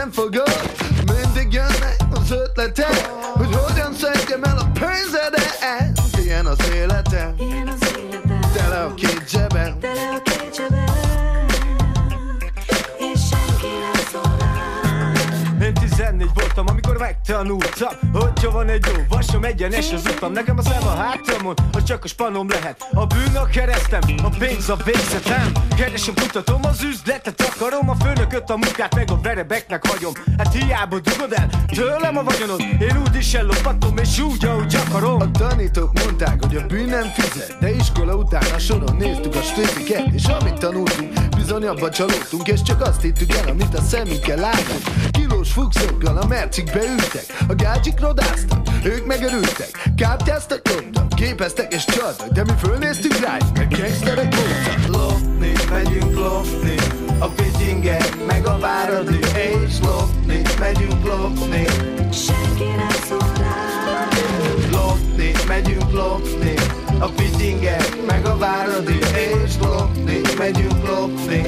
[0.00, 0.60] az nem fogod
[1.06, 3.10] Mindig jönnek az ötletek
[17.30, 20.32] megtanultam Hogyha van egy jó vasom, egyenes az utam.
[20.32, 22.88] Nekem a szem a hátamon, hogy csak a spanom lehet.
[22.94, 28.50] A bűn a keresztem, a pénz a végzetem Keresem, kutatom az üzletet, akarom A főnököt,
[28.50, 30.12] a munkát, meg a verebeknek hagyom.
[30.38, 35.20] Hát hiába dugod el tőlem a vagyonod Én úgy is ellopatom, és úgy, ahogy akarom.
[35.20, 39.42] A tanítók mondták, hogy a bűn nem fizet De iskola után a soron néztük a
[39.42, 44.36] stőziket És amit tanultunk, bizony abba csalódtunk És csak azt hittük el, amit a szemünkkel
[44.36, 45.09] látunk
[45.50, 47.24] Kilós fuxokkal a mercikbe ültek.
[47.48, 49.92] A gácsik rodáztak, ők megörültek.
[49.96, 54.86] Kártyáztak, loptak, képeztek és csaltak De mi fölnéztünk rájuk, mert gangsterek voltak.
[54.86, 56.74] Lopni, megyünk lopni
[57.18, 61.64] A pityinget, meg a váradi És lopni, megyünk lopni.
[62.12, 64.08] Senki nem szól rám.
[64.70, 66.54] Lopni, megyünk lopni
[66.98, 71.42] A pityinget, meg a váradi És lopni, megyünk lopni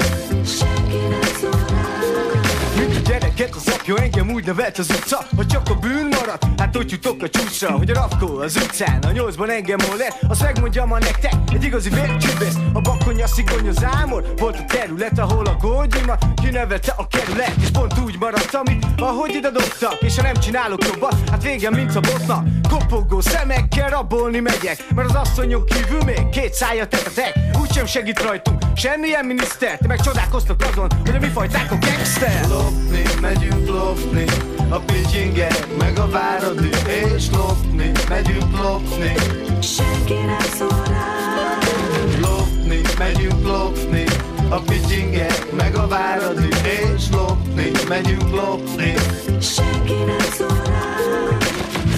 [3.85, 7.21] gyereket az apja engem úgy az utca Hogy csak a bűn maradt, hát ott jutok
[7.21, 10.99] a csúcsra Hogy a rafkó az utcán, a nyolcban engem hol lett Azt megmondjam ma
[10.99, 16.25] nektek, egy igazi vércsüvész A bakonya, szigony, az ámor Volt a terület, ahol a gógyimat
[16.41, 20.83] Kinevelte a kerület, és pont úgy maradt Amit, ahogy ide dobtak És ha nem csinálok
[20.85, 26.29] jobbat, hát végem mint a botnak Kopogó szemekkel rabolni megyek Mert az asszonyok kívül még
[26.29, 27.33] két szája tetetek.
[27.61, 32.47] Úgysem segít rajtunk, semmilyen miniszter Te meg csodálkoztok azon, hogy a mi fajták a gangster
[32.47, 34.22] Lopni, megyünk lopni
[34.69, 36.69] A pityinget, meg a váradi
[37.15, 39.13] És lopni, megyünk lopni
[39.61, 42.21] Senki nem szól rám.
[42.21, 44.03] Lopni, megyünk lopni
[44.49, 48.93] A pityinget, meg a váradi És lopni, megyünk lopni
[49.39, 51.39] Senki nem szól rám.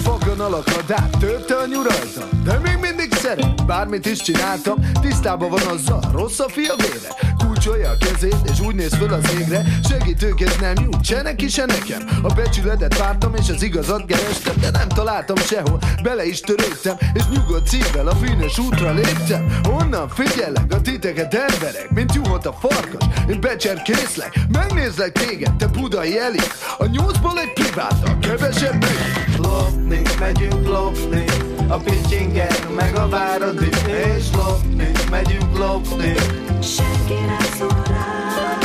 [0.02, 6.00] Fogon alakadát, törte a nyurajta De még mindig szeret, bármit is csináltam Tisztában van azzal,
[6.12, 7.34] rossz a fia vére
[7.66, 11.64] Kulcsolja a kezét, és úgy néz föl az égre Segítőket nem jut, se neki, se
[11.64, 12.02] nekem.
[12.22, 17.22] A becsületet vártam, és az igazat kerestem De nem találtam sehol, bele is törődtem És
[17.34, 19.60] nyugodt szívvel a bűnös útra léptem.
[19.80, 21.90] Onnan figyellek a titeket emberek?
[21.90, 26.54] Mint juhot a farkas, én becserkészlek Megnézlek téged, te budai elit.
[26.78, 29.36] A nyolcból egy priváttal, kevesebb meg.
[29.38, 31.24] Lopni, megyünk lopni
[31.68, 36.14] A pityinget, meg a váradi És lopni, megyünk lopni.
[36.62, 38.58] Senki nem szól rám.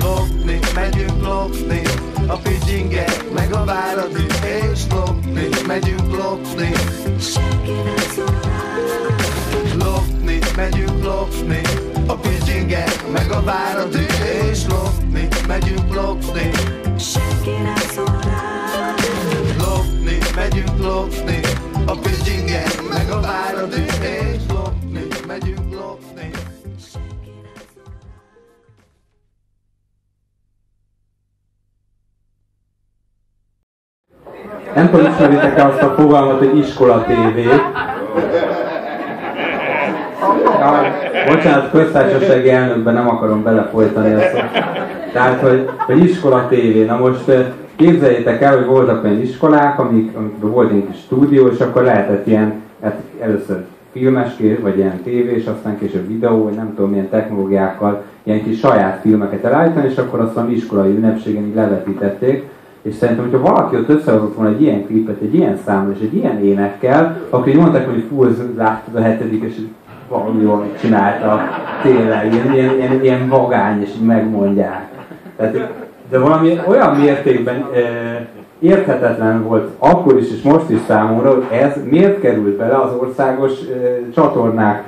[0.00, 1.82] Lopni, megyünk lopni.
[2.26, 4.26] A pityinget, meg a váradi
[4.72, 6.72] És lopni, megyünk lopni.
[7.20, 9.78] Senki nem szól rám.
[9.78, 11.60] Lopni, megyünk lopni.
[12.06, 14.06] A pityinget, meg a váradi
[14.50, 16.50] És lopni, megyünk lopni.
[16.98, 18.53] Senki nem szól.
[34.84, 37.38] Nem tudom, ismeritek-e azt a fogalmat, hogy iskola TV.
[40.60, 40.90] Jaj,
[41.26, 44.62] bocsánat, köztársasági elnökben nem akarom belefolytani szót.
[45.12, 46.86] Tehát, hogy, hogy iskola TV.
[46.86, 47.46] Na most eh,
[47.76, 52.26] képzeljétek el, hogy voltak olyan iskolák, amik, amikben volt egy kis stúdió, és akkor lehetett
[52.26, 52.52] ilyen,
[52.82, 58.42] hát először filmes, vagy ilyen tévés, aztán később videó, vagy nem tudom milyen technológiákkal ilyen
[58.42, 62.52] kis saját filmeket elállítani, és akkor azt valami iskolai ünnepségen így levetítették.
[62.84, 66.14] És szerintem, hogyha valaki ott összehozott volna egy ilyen klipet, egy ilyen számmal és egy
[66.14, 69.54] ilyen énekkel, akkor így mondták, hogy fú, ez láttad a hetedik, és
[70.08, 71.40] valami jól csinálta,
[71.82, 74.88] tényleg, ilyen, ilyen, ilyen, ilyen vagány, és így megmondják.
[75.36, 75.72] Tehát,
[76.10, 77.80] de valami olyan mértékben e,
[78.58, 83.52] érthetetlen volt akkor is, és most is számomra, hogy ez miért került bele az országos
[83.52, 83.64] e,
[84.14, 84.84] csatornák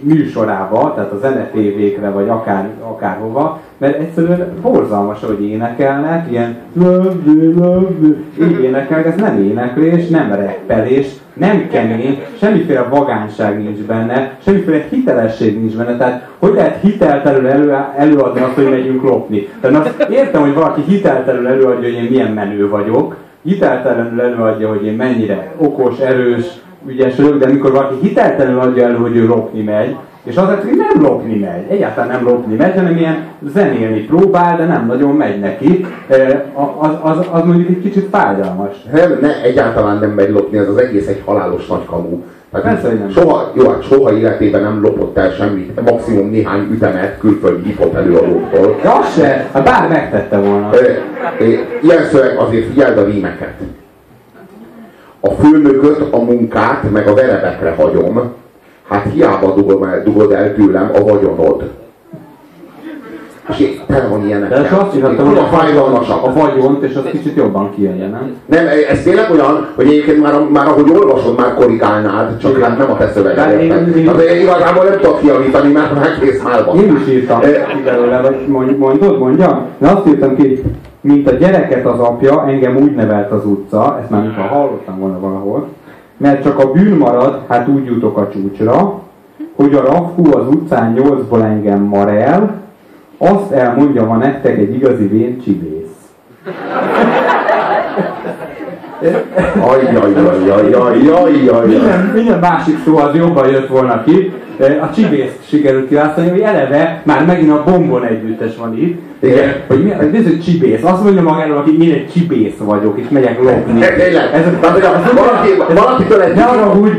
[0.00, 6.56] műsorába, tehát a zenetévékre, vagy akár, akárhova, mert egyszerűen borzalmas, hogy énekelnek, ilyen
[8.40, 15.60] így énekelnek, ez nem éneklés, nem reppelés, nem kemény, semmiféle vagánság nincs benne, semmiféle hitelesség
[15.60, 19.48] nincs benne, tehát hogy lehet hiteltelenül elő, előadni azt, hogy megyünk lopni?
[19.60, 24.84] Tehát azt értem, hogy valaki hiteltelenül előadja, hogy én milyen menő vagyok, hiteltelenül előadja, hogy
[24.84, 26.46] én mennyire okos, erős,
[26.86, 30.76] ügyes vagyok, de amikor valaki hiteltelenül adja elő, hogy ő lopni megy, és az hogy
[30.76, 35.40] nem lopni megy, egyáltalán nem lopni megy, hanem ilyen zenélni próbál, de nem nagyon megy
[35.40, 36.40] neki, eh,
[36.78, 38.76] az, az, az mondjuk egy kicsit fájdalmas.
[38.92, 42.22] Nem, ne, egyáltalán nem megy lopni, ez az egész egy halálos nagy kamu.
[42.50, 43.10] Persze, Tehát hogy nem.
[43.10, 48.78] soha, jó, hát soha életében nem lopott el semmit, maximum néhány ütemet külföldi hipot előadóktól.
[48.82, 50.70] De az se, hát bár megtette volna.
[50.72, 50.82] Ö,
[51.38, 51.44] ö,
[51.82, 53.54] Ilyen szöveg azért figyeld a rímeket.
[55.20, 58.32] A főnököt, a munkát, meg a verebekre hagyom,
[58.92, 61.70] hát hiába dugod, el- dugod el tőlem a vagyonod.
[63.48, 64.48] És én tele van ilyenek.
[64.48, 66.24] De azt írtam, hogy a fájdalmasak.
[66.24, 68.36] a vagyont, és az kicsit jobban kijönje, nem?
[68.46, 72.68] Nem, ez tényleg olyan, hogy egyébként már, már ahogy olvasod, már korrigálnád, csak Igen.
[72.68, 73.46] hát nem a te szöveged.
[73.46, 74.20] De én- érted?
[74.20, 76.76] én- igazából nem tudok kiavítani, mert már kész már van.
[76.76, 79.66] Én is írtam ki belőle, vagy mond- mondod, mondjam?
[79.78, 80.62] De azt írtam ki,
[81.00, 85.20] mint a gyereket az apja, engem úgy nevelt az utca, ezt már mintha hallottam volna
[85.20, 85.66] valahol,
[86.22, 89.00] mert csak a bűn marad, hát úgy jutok a csúcsra,
[89.56, 92.60] hogy a rafkú az utcán nyolcból engem mar el,
[93.18, 95.90] azt elmondja ma nektek egy igazi vén csibész.
[99.60, 101.66] Ajjajjajjajjajjajjaj.
[101.66, 104.32] Minden, minden másik szó az jobban jött volna ki.
[104.62, 109.00] A csibészt sikerült kiválasztani, hogy eleve már megint a bombon együttes van itt.
[109.20, 109.54] Igen.
[109.66, 110.82] Hogy mi, hogy ez egy csibész.
[110.82, 113.82] Azt mondja magáról, aki én egy csibész vagyok, és megyek lopni.
[113.82, 114.44] Ez,
[115.66, 116.92] hogy valakitől egy ne arra úgy,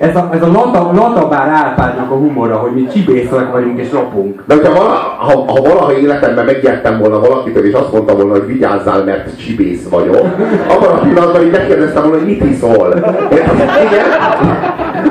[0.00, 4.42] ez a, ez a lata, latabár Árpádnak a humora, hogy mi csibészek vagyunk és lopunk.
[4.46, 8.46] De hogyha vala, ha, ha valaha életemben megijedtem volna valakitől, és azt mondta volna, hogy
[8.46, 10.26] vigyázzál, mert csibész vagyok,
[10.68, 12.94] abban a pillanatban így megkérdeztem volna, hogy mit iszol.
[13.86, 14.04] Igen?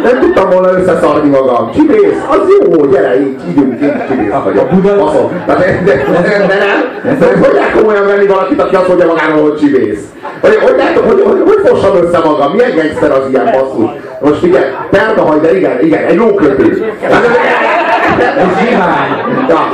[0.04, 1.72] Nem tudtam volna összeszarni magam.
[1.72, 4.70] Csibész, az jó, gyere, így ígyunk, én csibész vagyok.
[4.82, 5.44] Baszom.
[5.46, 7.18] De, de, de, de, de nem.
[7.20, 10.00] De hogy lehet komolyan venni valakit, aki azt mondja magáról, hogy csibész?
[10.42, 12.52] Hogy, hogy lehet, hogy, hogy, hogy fossam össze magam?
[12.52, 13.90] Milyen gangster az ilyen basszus?
[14.22, 16.94] Most igen, perdahaj, de igen, igen, egy lókötő.
[17.02, 19.12] Ez zsivány.
[19.50, 19.74] Ja,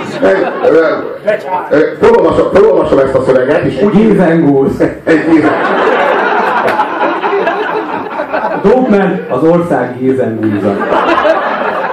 [2.53, 4.71] felolvasom, ezt a szöveget, és úgy Gizengúz.
[5.03, 5.25] egy
[8.63, 10.75] Dopman az ország Gizengúza.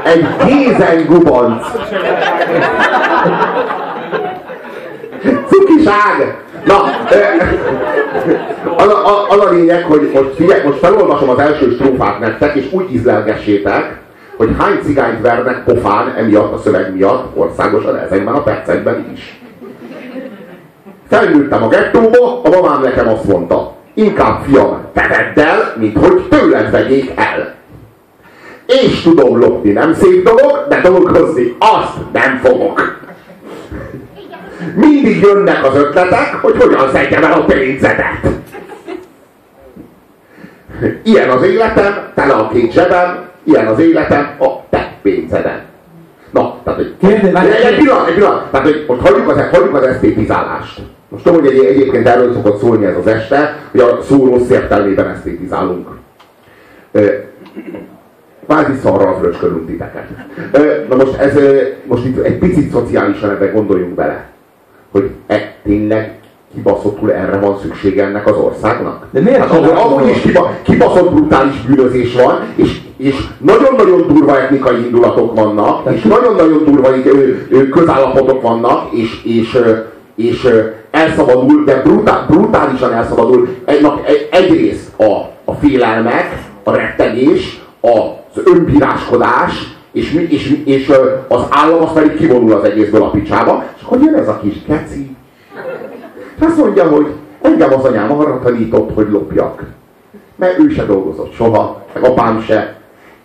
[0.03, 1.67] egy gézen gubanc.
[5.47, 6.37] Cukiság!
[6.65, 6.75] Na,
[8.76, 12.73] az a, az a lényeg, hogy most, figyelj, most felolvasom az első strófát nektek, és
[12.73, 13.99] úgy ízlelgessétek,
[14.37, 19.41] hogy hány cigányt vernek pofán emiatt a szöveg miatt országosan ezekben a percekben is.
[21.09, 26.28] Felnőttem a gettóba, a mamám nekem azt mondta, inkább fiam, te vedd el, mint hogy
[26.28, 27.54] tőled vegyék el.
[28.66, 32.98] És tudom lopni, nem szép dolog, de dolgozni azt nem fogok.
[34.74, 38.26] Mindig jönnek az ötletek, hogy hogyan szedjem el a pénzedet.
[41.02, 45.60] Ilyen az életem, tele a két zsebem, ilyen az életem, a te pénzeden.
[46.30, 46.94] Na, tehát, hogy...
[47.00, 48.50] Kérdez- egy, pillanat, egy pillanat.
[48.50, 50.80] Tehát, hogy most hagyjuk az, hagyjuk az esztétizálást.
[51.08, 54.50] Most tudom, hogy egy, egyébként erről szokott szólni ez az este, hogy a szó rossz
[54.50, 55.88] értelmében esztétizálunk.
[58.46, 60.06] Kvázi szarral fröcskölünk titeket.
[60.52, 61.38] Ö, Na most ez,
[61.84, 64.27] most itt egy picit szociálisan ebbe gondoljunk bele.
[64.91, 66.19] Hogy e, tényleg
[66.55, 69.06] kibaszottul erre van szüksége ennek az országnak?
[69.10, 74.41] De miért Hát, ahol amúgy is kiba, kibaszott brutális bűnözés van, és, és nagyon-nagyon durva
[74.41, 76.88] etnikai indulatok vannak, és nagyon-nagyon durva
[77.70, 79.58] közállapotok vannak, és, és,
[80.19, 80.48] és
[80.91, 89.77] elszabadul, de brutál, brutálisan elszabadul egy, egy, egyrészt a, a félelmek, a rettegés, az önbíráskodás,
[89.93, 90.93] és, és, és
[91.29, 94.55] az állam az pedig kivonul az egészből a picsába, és akkor jön ez a kis
[94.67, 95.17] keci,
[96.37, 97.06] és azt mondja, hogy
[97.41, 99.63] engem az anyám arra tanított, hogy lopjak.
[100.37, 102.77] Mert ő se dolgozott soha, meg apám se.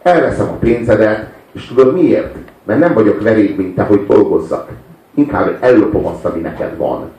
[0.04, 2.36] Elveszem a pénzedet, és tudod miért?
[2.64, 4.70] Mert nem vagyok verék, mint te, hogy dolgozzak.
[5.15, 7.12] Inkább ellopom azt, ami neked van.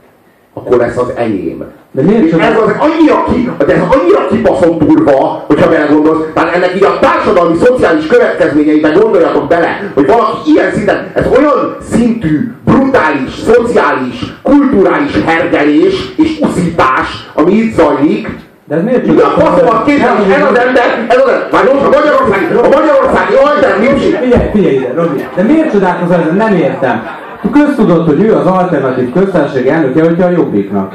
[0.52, 1.64] Akkor lesz az enyém.
[1.90, 6.24] De miért És csak- ez az annyira, ki, de ez annyira kibaszott durva, hogyha belegondolsz,
[6.34, 11.76] tehát ennek így a társadalmi, szociális következményeiben gondoljatok bele, hogy valaki ilyen szinten, ez olyan
[11.90, 18.28] szintű, brutális, szociális, kulturális hergelés és uszítás, ami itt zajlik,
[18.68, 21.84] De ez miért mi a faszomat képzel, ez az ember, ez az ember, várj, most
[21.84, 26.34] a Magyarországi, a Magyarországi alternatív Figyelj, figyelj ide, Robi, de miért csodálkozol ezen?
[26.34, 27.06] Nem értem.
[27.52, 30.94] Köztudott, hogy ő az alternatív köztársaság elnöke, hogyha a jobbiknak.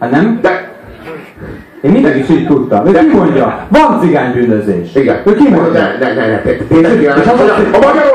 [0.00, 0.38] Hát nem?
[0.42, 0.70] de
[1.82, 2.86] Én mindig is így tudtam.
[2.86, 3.66] Ő ki mondja?
[3.68, 4.94] Van cigánybűnözés.
[4.94, 5.80] igen, Ő ki ne, mondja?
[6.00, 7.42] ne, ne, tényleg, és az, a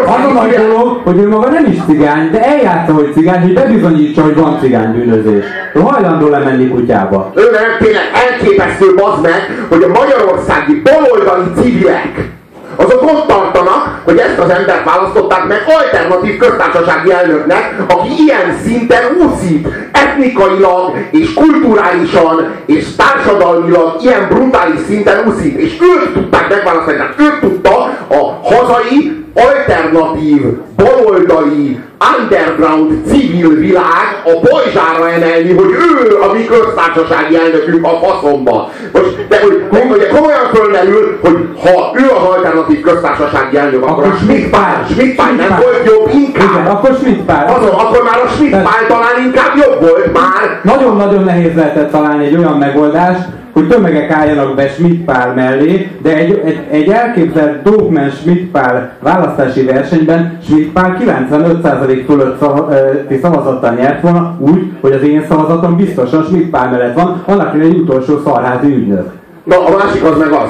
[0.05, 3.53] az, az a dolog, hogy ő maga nem is cigány, de eljátsza, hogy cigány, hogy
[3.53, 5.45] bebizonyítsa, hogy van cigánybűnözés.
[5.73, 7.31] Ő hajlandó lemenni kutyába.
[7.35, 12.29] Ő nem tényleg elképesztő bazd meg, hogy a magyarországi baloldali civilek,
[12.75, 19.03] azok ott tartanak, hogy ezt az embert választották meg alternatív köztársasági elnöknek, aki ilyen szinten
[19.19, 27.19] úszít, etnikailag és kulturálisan és társadalmilag ilyen brutális szinten úszít, és ők tudták megválasztani, tehát
[27.19, 27.75] ők tudta
[28.07, 30.41] a hazai alternatív,
[30.75, 31.79] baloldali,
[32.13, 38.69] underground civil világ a pajzsára emelni, hogy ő a mi köztársasági elnökünk a faszomba.
[38.93, 44.13] Most, de hogy, hogy komolyan fölmerül, hogy ha ő az alternatív köztársasági elnök, akkor, Akkor
[44.13, 46.51] a Schmidt Pál, Schmidt Pál nem volt jobb inkább.
[46.51, 47.55] Igen, akkor Schmidt Pál.
[47.57, 50.59] Azon, akkor már a Schmidt Pál talán inkább jobb volt már.
[50.63, 56.17] Nagyon-nagyon nehéz lehetett találni egy olyan megoldást, hogy tömegek álljanak be Schmidt Pál mellé, de
[56.17, 62.73] egy, egy, egy elképzelt Dogman Schmidt Pál választási versenyben Schmidt Pál 95% fölött szava-
[63.21, 67.61] szavazattal nyert volna, úgy, hogy az én szavazatom biztosan Schmidt Pál mellett van, annak én
[67.61, 69.11] egy utolsó szarházi ügynök.
[69.43, 70.49] Na, a másik az meg az.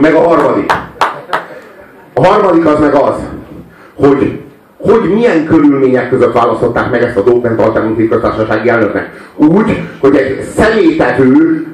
[0.00, 0.72] Meg a harmadik.
[2.14, 3.14] A harmadik az meg az,
[3.94, 4.40] hogy
[4.78, 9.10] hogy milyen körülmények között választották meg ezt a Dókment alternatív köztársasági elnöknek.
[9.36, 11.66] Úgy, hogy egy személytevő,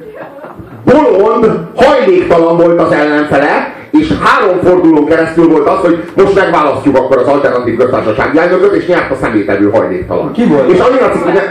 [0.85, 7.17] bolond, hajléktalan volt az ellenfele, és három fordulón keresztül volt az, hogy most megválasztjuk akkor
[7.17, 10.31] az alternatív köztársasági elnököt, és nyert a személytevő hajléktalan.
[10.31, 10.69] Ki volt?
[10.69, 11.41] És annyira cikk, hogy...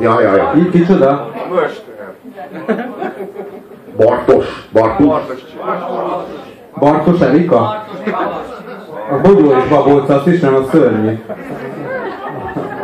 [0.00, 0.50] Ja, ja, ja.
[0.54, 1.30] Ki, kicsoda?
[3.96, 4.46] Bartos.
[4.72, 5.14] Bartus.
[6.78, 7.56] Bartos Erika?
[9.10, 11.18] A Bogyó és Babóca, azt ismerem, az szörnyű.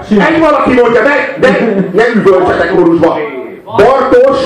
[0.08, 0.32] Simán.
[0.32, 1.48] Egy valaki mondja meg, de
[1.92, 3.16] ne üvöltsetek korusba.
[3.76, 4.38] Bartos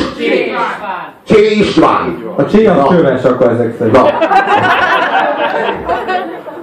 [1.26, 2.24] Csé István.
[2.36, 3.96] A Csé az csöves akkor ezek szerint.
[3.96, 4.06] Na.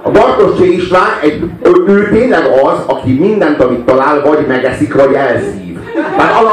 [0.02, 4.94] A Bartos Csé István, egy, ő, ő tényleg az, aki mindent, amit talál, vagy megeszik,
[4.94, 5.71] vagy elszív.
[6.16, 6.46] Tehát az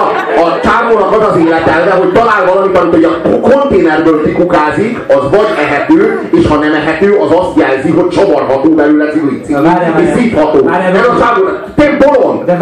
[0.44, 5.48] a, csávónak az az életelve, hogy talál valamit, amit hogy a konténerből kikukázik, az vagy
[5.58, 9.58] ehető, és ha nem ehető, az azt jelzi, hogy csavarható belőle ciglicik.
[9.98, 10.58] És szívható.
[10.58, 10.94] Ez a várjál.
[11.20, 11.44] csávó,
[11.76, 12.46] te bolond!
[12.46, 12.58] De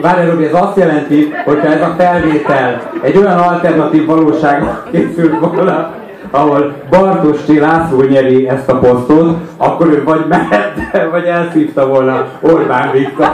[0.00, 5.90] várj, Robi, ez azt jelenti, hogyha ez a felvétel egy olyan alternatív valóságban készült volna,
[6.30, 12.26] ahol Bartos Csé László nyeri ezt a posztot, akkor ő vagy mehette, vagy elszívta volna
[12.40, 13.30] Orbán Viktor.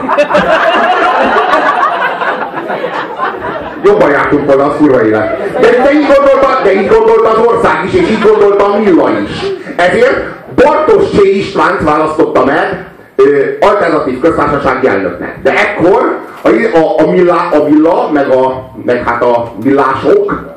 [3.85, 5.52] Jobban jártunk volna a kurva élet.
[5.52, 9.11] De, de, így gondolta, de így gondolta az ország is, és így gondolta a Milla
[9.25, 9.42] is.
[9.76, 12.87] Ezért Bartos Csé Istvánt választotta meg
[13.61, 15.38] alternatív köztársasági elnöknek.
[15.42, 20.56] De ekkor a, a, a, Milla, a Milla, meg, a, meg hát a Millások,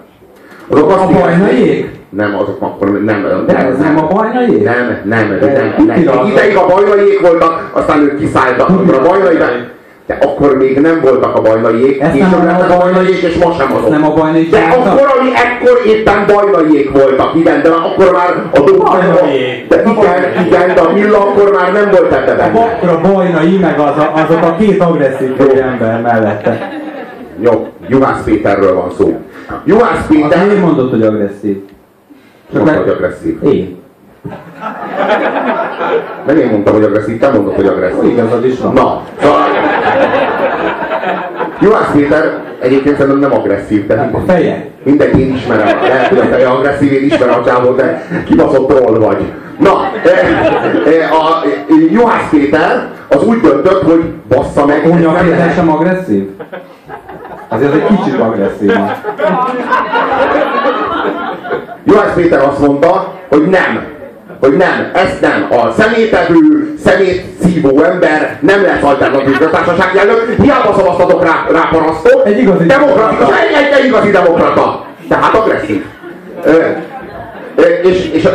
[0.67, 1.89] azok azt A bajnaiék?
[2.09, 3.03] Nem, azok akkor nem.
[3.03, 4.63] nem De ez nem a bajnaiék?
[4.63, 5.85] Nem, nem, nem.
[5.85, 5.89] nem.
[5.89, 8.69] Egy ideig a bajnaiék voltak, aztán ők kiszálltak.
[8.69, 9.69] Akkor a bajnaiék,
[10.11, 12.33] de akkor még nem voltak a bajnaiék, Ezt és nem
[12.69, 13.89] a a bajnaiék, és ma sem azok.
[13.89, 14.85] nem a bajnaiék De csináltak?
[14.85, 18.63] akkor, ami ekkor éppen bajnaiék voltak, igen, de akkor már a.
[18.83, 19.67] Bajnaiék.
[19.67, 22.51] De igen, igen, de a Milla akkor már nem volt ebbe A benne.
[22.51, 26.69] Bakra bajnai, meg az a, azok a két agresszív ember mellette.
[27.39, 29.19] Jó, Juhász Péterről van szó.
[29.65, 30.45] Juhász Péter...
[30.45, 31.57] miért mondod, hogy agresszív?
[32.49, 33.37] Mondta, hogy agresszív.
[33.43, 33.79] Én.
[36.25, 38.11] Nem én mondtam, hogy agresszív, te mondtad, hogy agresszív.
[38.11, 38.73] Igazad is van.
[38.73, 39.39] Na, szóval...
[41.61, 44.65] Juhász Péter egyébként szerintem nem agresszív, de A feje.
[44.83, 45.65] mindegy, én ismerem.
[45.81, 49.17] Lehet, hogy a feje agresszív, én ismerem a csávót, de kibaszott troll vagy.
[49.59, 50.41] Na, eh,
[50.85, 51.43] eh, a
[51.91, 56.29] Juhász Péter az úgy döntött, hogy bassza meg, nem Péter sem agresszív?
[57.47, 58.71] Azért egy kicsit agresszív.
[61.83, 63.83] Juhász Péter azt mondta, hogy nem.
[64.39, 65.47] Hogy nem, ezt nem.
[65.49, 70.35] A szemétevő, szemét szívó ember nem lesz alternatív köztársasági elnök.
[70.41, 72.25] Hiába szavaztatok rá, rá parasztot.
[72.25, 73.25] Egy igazi demokrata.
[73.25, 74.85] egy, egy, egy igazi demokrata.
[75.09, 75.85] Tehát agresszív.
[76.43, 76.59] Ö,
[77.83, 78.27] és, és,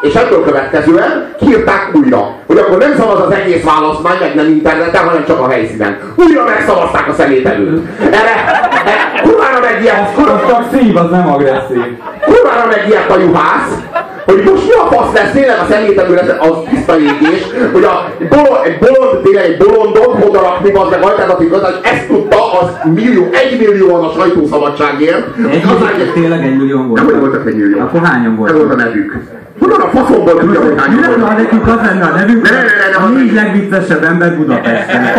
[0.00, 5.04] és ebből következően kiírták újra, hogy akkor nem szavaz az egész választmány, meg nem interneten,
[5.04, 5.98] hanem csak a helyszínen.
[6.16, 7.86] Újra megszavazták a szemétevőt.
[8.00, 8.70] Erre,
[9.22, 11.82] kurvára megijedt, kurvára, szív, az nem agresszív.
[12.24, 13.72] kurvára megijedt a juhász,
[14.24, 18.12] hogy most mi a fasz lesz, tényleg a szemétevő lesz, az tiszta égés, hogy a
[18.28, 22.41] bolond, egy bolond, tényleg egy bolondot oda rakni, az meg alternatív gazdag, hogy ezt tudta,
[22.60, 25.26] az millió, egy millióan a sajtószabadságért.
[25.36, 27.00] Egy millió, tényleg egy millió nem volt.
[27.00, 27.80] hogy voltak egy millió.
[27.80, 28.56] Akkor hányan Ez voltak?
[28.56, 29.16] volt a nevük.
[29.58, 31.36] Honnan a faszomból tudja, hogy hányan lenne, ha voltak?
[31.38, 32.42] nekünk az lenne a nevünk?
[32.50, 35.02] Ne, ne, ne, ne, A négy legviccesebb ember Budapesten.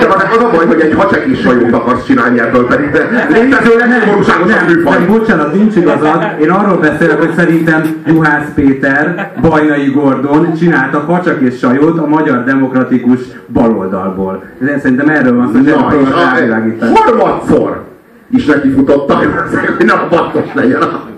[0.00, 2.90] De az a baj, hogy egy hacsekis sajót akarsz csinálni ebből pedig.
[3.28, 4.98] Létezőleg nem valóságos a nem, műfaj.
[4.98, 6.26] nem, bocsánat, nincs igazad.
[6.42, 12.44] Én arról beszélek, hogy szerintem Juhász Péter, Bajnai Gordon csinálta facsak és sajót a magyar
[12.44, 14.42] demokratikus baloldalból.
[14.58, 16.92] De Szerintem erről van szó, nem a- rávilágítani.
[16.94, 17.82] harmadszor
[18.30, 19.14] is neki futotta,
[19.76, 21.10] hogy nem a batos legyen.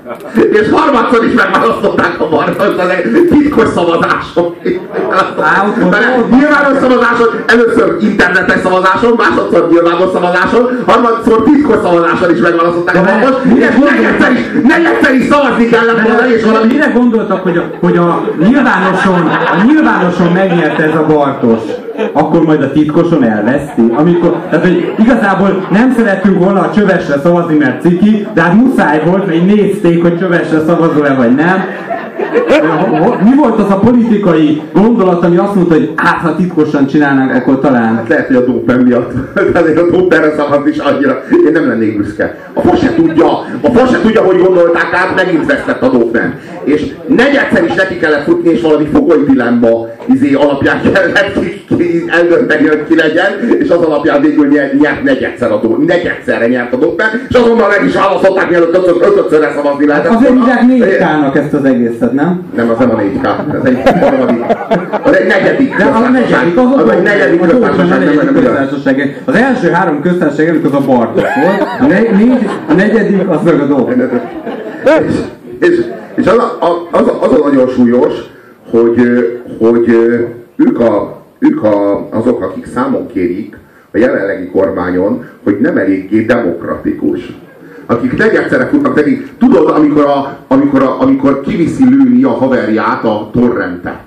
[0.50, 4.54] És harmadszor is megválasztották a Bartost az egy titkos szavazáson.
[6.30, 13.52] Nyilvános szavazáson, először internetes szavazáson, másodszor nyilvános szavazáson, harmadszor titkos szavazáson is megválasztották a De
[13.52, 17.70] mire és negyedszer is, negyedszer is szavazni kellett volna, és valami Mire gondoltak, hogy a,
[17.80, 21.62] hogy a nyilvánoson, a nyilvánoson megnyerte ez a Bartos,
[22.12, 23.92] akkor majd a titkoson elveszti?
[23.96, 29.02] Amikor, tehát, hogy igazából nem szerettünk volna a csövesre szavazni, mert ciki, de hát muszáj
[29.06, 31.64] volt, mert nézték, hogy csövesre szavazol-e vagy nem.
[33.22, 37.60] Mi volt az a politikai gondolat, ami azt mondta, hogy hát ha titkosan csinálnánk, akkor
[37.60, 37.94] talán...
[37.94, 39.12] Hát lehet, hogy a dópen miatt.
[39.62, 41.22] Azért a dóperre szavazni is annyira.
[41.46, 42.38] Én nem lennék büszke.
[42.52, 43.28] A fa se tudja,
[43.60, 46.34] a fa se tudja, hogy gondolták át, megint vesztett a dópen.
[46.64, 51.38] És negyedszer is neki kellett futni, és valami fogoly dilemma izé alapján kellett
[52.08, 54.46] eldönteni, hogy ki legyen, és az alapján végül
[54.80, 59.06] nyert, negyedszer a dó, negyedszerre nyert a dópen, és azonnal meg is választották, mielőtt ötöt,
[59.06, 60.12] ötötszörre szavazni lehetett.
[60.14, 62.42] Azért hívják négykának ezt az egészet, nem?
[62.56, 64.44] Nem, az nem a 4K, ez egy harmadik.
[65.02, 67.40] Az egy negyedik De a negyedik, az Az egy negyedik
[68.34, 69.22] köztársaság.
[69.24, 73.60] Az első három köztársaság előtt az a Bartos volt, a, négy, a negyedik az meg
[73.60, 73.90] a Dóh.
[75.08, 75.14] És,
[75.68, 75.76] és,
[76.14, 78.12] és az, a- az, a, az a nagyon súlyos,
[78.80, 79.00] hogy,
[79.58, 79.88] hogy
[80.56, 83.56] ők, a, ők a, azok, akik számon kérik
[83.92, 87.32] a jelenlegi kormányon, hogy nem eléggé demokratikus.
[87.86, 93.30] Akik negyedszerre futnak neki, tudod, amikor, a, amikor, a, amikor kiviszi lőni a haverját a
[93.32, 94.04] torrente.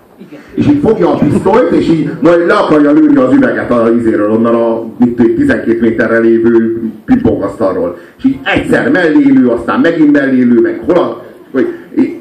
[0.53, 4.31] És így fogja a pisztolyt, és így majd le akarja lőni az üveget a izéről,
[4.31, 7.97] onnan a mit tudom, 12 méterre lévő pingpongasztalról.
[8.17, 11.67] És így egyszer mellé lő, aztán megint mellé lő, meg hol a, vagy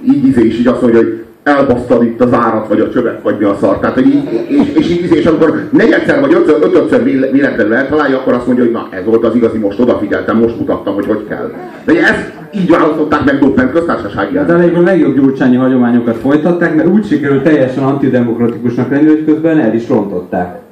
[0.05, 3.39] így izé, és így azt mondja, hogy elbasztad itt az árat, vagy a csövet, vagy
[3.39, 3.79] mi a szar.
[3.79, 8.17] Tehát, hogy így, és, és így és amikor negyedszer vagy ötször, ötödször véle- véletlenül eltalálja,
[8.17, 11.27] akkor azt mondja, hogy na ez volt az igazi, most odafigyeltem, most mutattam, hogy hogy
[11.29, 11.53] kell.
[11.85, 16.89] De ezt így választották meg Dobbent köztársasági De elég a legjobb gyurcsányi hagyományokat folytatták, mert
[16.89, 20.66] úgy sikerült teljesen antidemokratikusnak lenni, hogy közben el is rontották.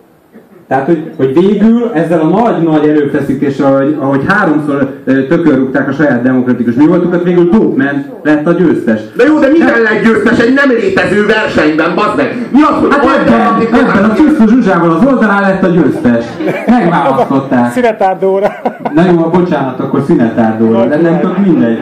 [0.69, 6.75] Tehát, hogy, hogy végül ezzel a nagy-nagy erőfeszítéssel, ahogy, ahogy háromszor tökörrúgták a saját demokratikus
[6.75, 9.01] mi voltukat, végül Dopman lett a győztes.
[9.17, 12.47] De jó, de minden lett győztes egy nem létező versenyben, bazd meg!
[12.51, 16.25] Mi az, hogy Hát ebben, ebben a Csisztus Zsuzsával az oldalán lett a győztes.
[16.67, 17.73] Megválasztották.
[17.73, 18.53] Szünetárdóra.
[18.95, 21.79] Na jó, bocsánat, akkor szünetárdóra, de nem tök mindegy.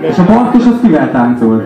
[0.00, 1.62] És a Bartos az kivel táncol?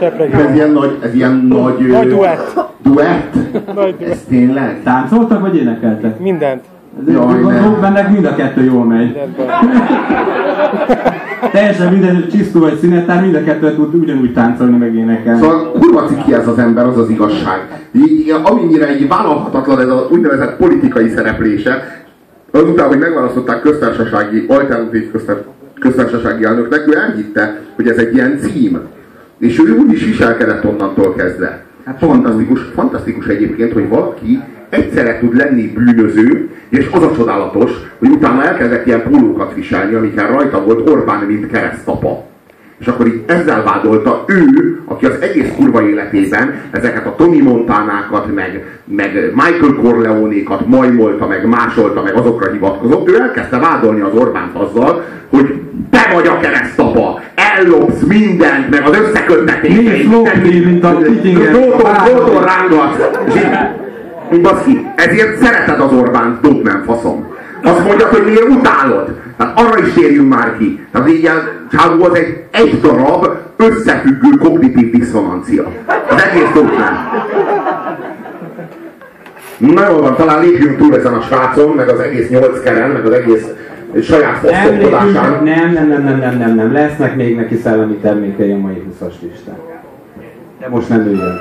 [0.00, 0.32] Csepregi.
[0.32, 1.86] Ez ilyen nagy, ez ilyen nagy...
[1.88, 2.60] Nagy duett.
[2.82, 3.34] Duett?
[3.74, 4.10] Nagy duett.
[4.10, 4.82] Ez tényleg?
[4.82, 6.18] Táncoltak vagy énekeltek?
[6.20, 6.64] Mindent.
[7.06, 7.80] Jaj, nem.
[7.80, 9.18] Bennek mind a kettő jól megy.
[11.52, 15.40] Teljesen hogy csisztó vagy szünetár, mind a kettőt tud ugyanúgy táncolni, meg énekelni.
[15.40, 17.58] Szóval kurva ciki ez az ember, az az igazság.
[18.42, 22.04] Amennyire így vállalhatatlan ez az úgynevezett politikai szereplése,
[22.50, 25.44] azután, hogy megválasztották köztársasági, alternatív köztár-
[25.80, 28.80] köztársasági elnöknek, ő elhitte, hogy ez egy ilyen cím.
[29.40, 31.64] És ő úgy is viselkedett onnantól kezdve.
[31.84, 38.10] Hát fantasztikus, fantasztikus egyébként, hogy valaki egyszerre tud lenni bűnöző, és az a csodálatos, hogy
[38.10, 42.28] utána elkezdett ilyen pólókat viselni, amiken rajta volt Orbán, mint keresztapa.
[42.78, 48.34] És akkor így ezzel vádolta ő, aki az egész kurva életében ezeket a Tommy Montánákat,
[48.34, 54.56] meg, meg Michael Corleonékat majmolta, meg másolta, meg azokra hivatkozott, ő elkezdte vádolni az Orbánt
[54.56, 57.20] azzal, hogy te vagy a keresztapa,
[57.56, 61.52] ellopsz mindent, meg az összeköttetéseit, Mész lopni, mint a Kikinger.
[61.52, 61.94] Róton
[63.28, 63.48] így,
[64.32, 67.28] így baszki, ezért szereted az Orbánt, dob nem faszom.
[67.62, 69.08] Azt mondja, hogy miért utálod.
[69.36, 70.86] Tehát arra is térjünk már ki.
[70.92, 75.72] Tehát így ilyen csávó az egy, egy darab összefüggő kognitív diszonancia.
[76.08, 77.08] Az egész dob nem.
[79.56, 83.06] Na jól van, talán lépjünk túl ezen a srácon, meg az egész nyolc keren, meg
[83.06, 83.44] az egész
[84.02, 85.44] saját fosztokodásán.
[85.44, 89.12] nem, nem, nem, nem, nem, nem, nem, lesznek még neki szellemi termékei a mai 20-as
[89.22, 89.58] listán.
[90.58, 91.38] De most nem ő jön.